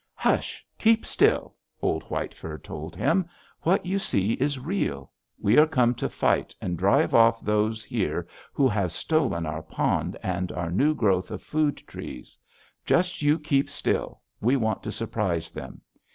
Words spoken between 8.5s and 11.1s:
who have stolen our pond and our new